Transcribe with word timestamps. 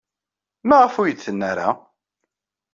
Maɣef 0.67 0.93
ur 1.01 1.07
iyi-d-tenni 1.07 1.45
ara? 1.51 1.69